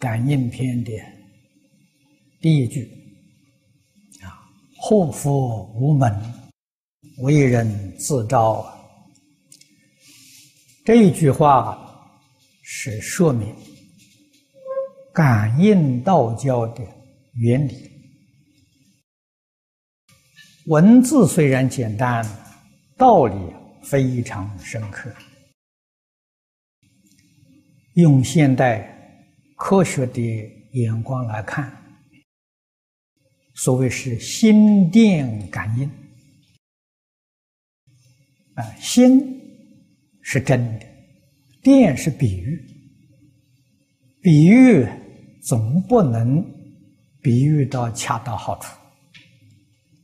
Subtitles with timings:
[0.00, 0.90] 感应篇的
[2.40, 2.90] 第一句
[4.22, 6.10] 啊，祸福无门，
[7.18, 8.66] 为人自招。
[10.86, 11.78] 这一句话
[12.62, 13.54] 是说明
[15.12, 16.82] 感应道教的
[17.34, 17.90] 原理。
[20.68, 22.24] 文字虽然简单，
[22.96, 23.36] 道理
[23.82, 25.14] 非常深刻。
[27.96, 28.96] 用现代。
[29.62, 30.20] 科学的
[30.72, 31.70] 眼光来看，
[33.54, 35.86] 所谓是心电感应
[38.54, 39.20] 啊，心
[40.22, 40.86] 是真的，
[41.62, 42.58] 电是比喻，
[44.22, 44.86] 比喻
[45.42, 46.42] 总不能
[47.20, 48.74] 比喻到恰到好处，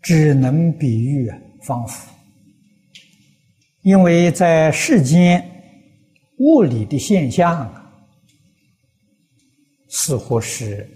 [0.02, 2.12] 只能比喻方法，
[3.80, 5.42] 因为在世间
[6.40, 7.85] 物理的现象。
[9.98, 10.86] 似乎是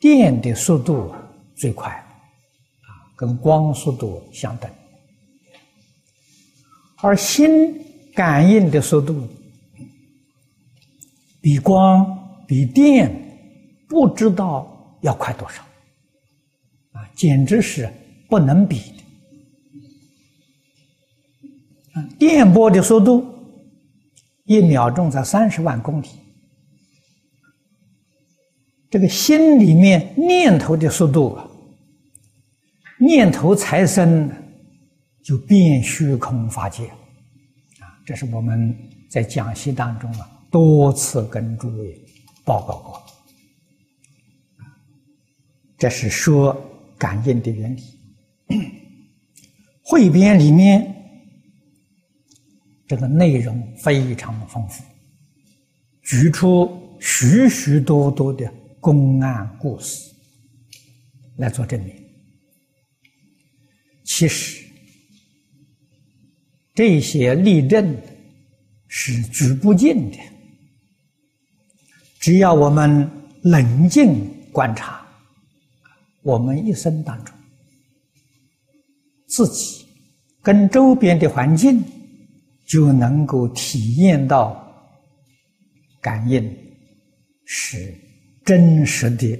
[0.00, 1.14] 电的速度
[1.54, 4.70] 最快，啊，跟光速度相等，
[6.96, 7.78] 而心
[8.14, 9.28] 感应的速度
[11.42, 12.06] 比光、
[12.46, 13.12] 比电
[13.86, 15.60] 不知道要快多少，
[16.92, 17.86] 啊，简直是
[18.30, 18.78] 不能比
[21.92, 22.02] 的。
[22.18, 23.26] 电波的速度
[24.44, 26.08] 一秒钟才三十万公里。
[28.90, 31.46] 这个心里面念头的速度啊，
[32.98, 34.30] 念头才生，
[35.22, 38.74] 就变虚空法界，啊，这是我们
[39.10, 41.94] 在讲习当中啊多次跟诸位
[42.44, 43.02] 报告过，
[45.76, 46.58] 这是说
[46.96, 47.82] 感应的原理。
[49.84, 50.94] 汇编里面
[52.86, 54.82] 这个内容非常丰富，
[56.02, 58.50] 举出许许多多的。
[58.88, 60.10] 公案故事
[61.36, 61.94] 来做证明。
[64.02, 64.64] 其实
[66.74, 67.94] 这些例证
[68.86, 70.16] 是举不尽的，
[72.18, 73.06] 只要我们
[73.42, 75.06] 冷静观察，
[76.22, 77.36] 我们一生当中
[79.26, 79.84] 自己
[80.40, 81.84] 跟周边的环境
[82.64, 84.66] 就能够体验到
[86.00, 86.42] 感应
[87.44, 87.94] 是。
[88.48, 89.38] 真实的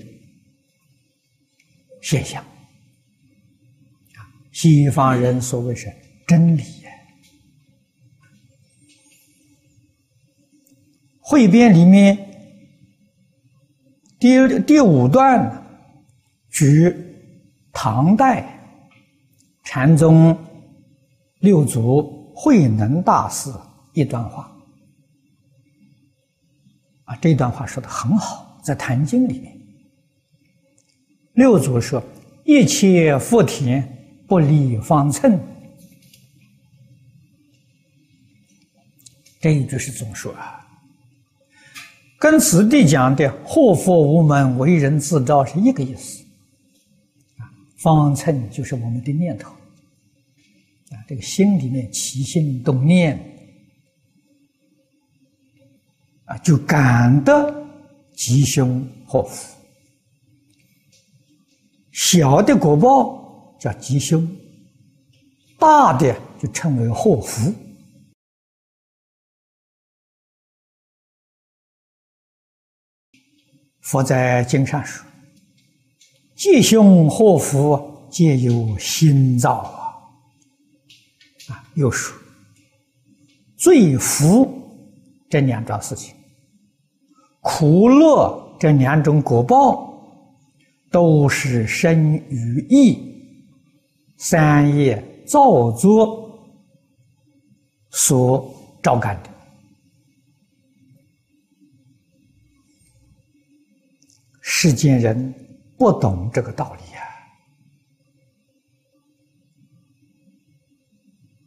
[2.03, 4.21] 现象啊，
[4.53, 5.91] 西方人所谓是
[6.27, 6.63] 真理。
[11.21, 12.19] 汇编里面
[14.19, 15.67] 第第五段
[16.51, 16.95] 举
[17.73, 18.61] 唐代
[19.65, 20.39] 禅宗
[21.39, 23.51] 六祖慧能大师
[23.95, 24.55] 一段话
[27.05, 28.48] 啊，这段话说的很好。
[28.69, 29.59] 在《坛经》里面，
[31.33, 32.05] 六祖说
[32.45, 33.83] ：“一切福田
[34.27, 35.41] 不离方寸。”
[39.41, 40.69] 这一句是怎么说啊？
[42.19, 46.23] 跟此地讲的“祸福无门，为人自招”是一个意思。
[47.79, 49.51] 方寸就是我们的念头，
[50.91, 53.19] 啊，这个心里面起心动念，
[56.27, 57.67] 啊，就感得。
[58.19, 59.57] 吉凶祸福，
[61.93, 64.29] 小的果报叫吉凶，
[65.57, 67.55] 大的就称为祸福。
[73.83, 75.07] 佛在经上说
[76.35, 79.95] ：“吉凶祸福皆由心造啊！”
[81.55, 82.19] 啊，又说
[83.57, 84.61] ：“罪福
[85.31, 86.13] 这两桩事情。”
[87.51, 89.91] 苦乐这两种果报，
[90.91, 93.43] 都是生于意
[94.19, 96.31] 三业造作
[97.89, 99.31] 所招感的。
[104.43, 105.35] 世间人
[105.79, 107.01] 不懂这个道理呀。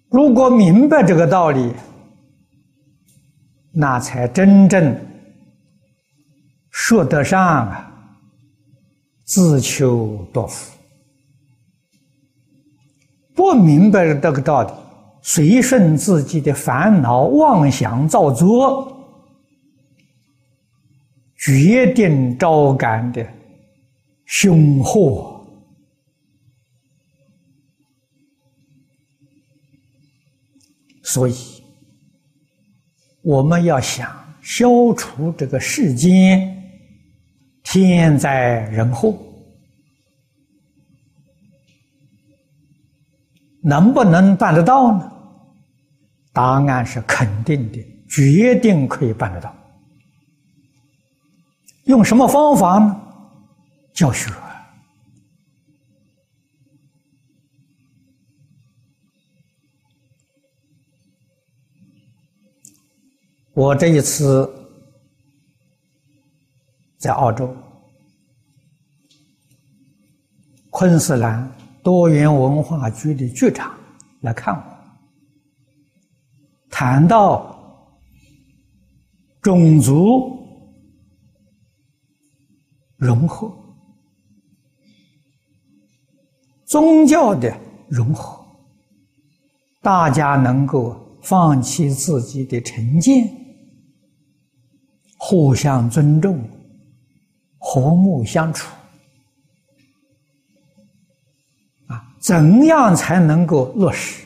[0.10, 1.72] 如果明白这个道理，
[3.72, 5.11] 那才真正。
[6.72, 7.92] 说得上啊，
[9.26, 10.72] 自求多福；
[13.36, 14.72] 不明白这个道理，
[15.22, 18.98] 随顺自己的烦恼妄想造作，
[21.36, 23.26] 决定招感的
[24.26, 25.46] 凶祸。
[31.04, 31.36] 所以，
[33.22, 34.10] 我们要想
[34.42, 36.60] 消除这个世间。
[37.74, 39.18] 天灾人祸，
[43.64, 45.10] 能不能办得到呢？
[46.34, 49.56] 答案是肯定的，决定可以办得到。
[51.86, 53.02] 用什么方法呢？
[53.94, 54.30] 教学。
[63.54, 64.61] 我这一次
[67.02, 67.52] 在澳洲
[70.70, 71.52] 昆士兰
[71.82, 73.76] 多元文化局的局长
[74.20, 74.64] 来看我，
[76.70, 77.60] 谈到
[79.42, 80.46] 种族
[82.98, 83.52] 融合、
[86.66, 87.52] 宗教的
[87.90, 88.46] 融合，
[89.82, 93.28] 大家能够放弃自己的成见。
[95.18, 96.44] 互相尊重，
[97.74, 98.70] 和睦相处，
[101.88, 104.26] 啊，怎样才能够落实？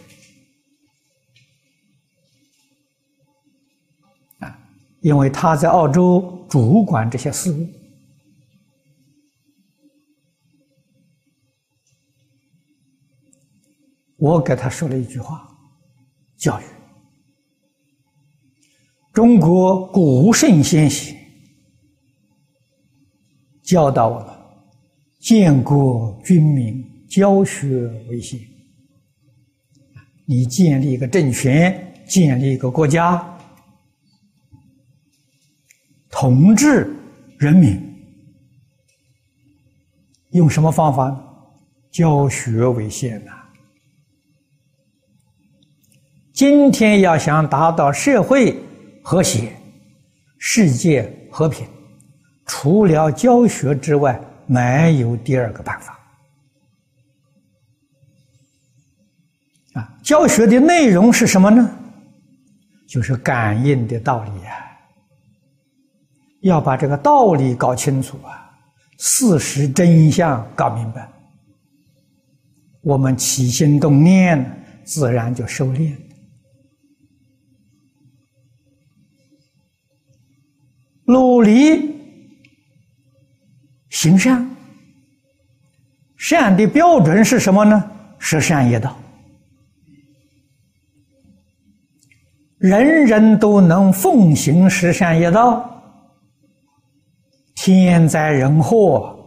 [4.39, 4.57] 啊，
[5.01, 7.69] 因为他在澳洲主管这些事务，
[14.18, 15.56] 我给他说了一句话：
[16.36, 16.63] 教育。
[19.13, 21.25] 中国古圣先贤
[23.65, 24.27] 教导我们：
[25.19, 28.39] 建国军民，教学为先。
[30.25, 33.38] 你建立一个政权，建立一个国家，
[36.09, 36.95] 统治
[37.38, 37.81] 人民，
[40.31, 41.21] 用什么方法？
[41.91, 43.31] 教学为先呐！
[46.33, 48.62] 今天要想达到社会。
[49.07, 49.56] 和谐，
[50.39, 51.63] 世界和平，
[52.45, 56.00] 除了教学之外，没有第二个办法。
[59.74, 61.69] 啊，教学的内容是什么呢？
[62.88, 64.53] 就是感应的道理啊。
[66.42, 68.51] 要把这个道理搞清楚啊，
[69.00, 71.09] 事实真相搞明白，
[72.81, 75.98] 我们起心动念自然就收敛。
[81.07, 81.94] 努力
[84.06, 84.48] 行善，
[86.16, 87.92] 善的标准是什么呢？
[88.19, 88.96] 是善业道。
[92.60, 95.68] 人人都能奉行十善业道，
[97.56, 99.18] 天灾人祸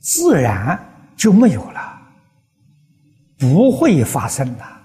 [0.00, 0.78] 自然
[1.16, 1.98] 就没有了，
[3.38, 4.77] 不会发生了。